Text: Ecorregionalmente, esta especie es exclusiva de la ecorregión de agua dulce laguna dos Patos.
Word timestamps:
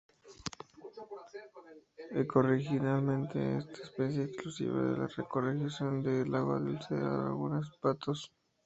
Ecorregionalmente, 2.09 3.59
esta 3.59 3.83
especie 3.83 4.23
es 4.23 4.29
exclusiva 4.29 4.81
de 4.81 4.97
la 4.97 5.05
ecorregión 5.15 6.01
de 6.01 6.25
agua 6.35 6.57
dulce 6.57 6.95
laguna 6.95 7.57
dos 7.57 7.77
Patos. 7.79 8.33